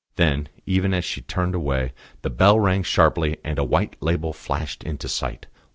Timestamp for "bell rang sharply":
2.31-3.37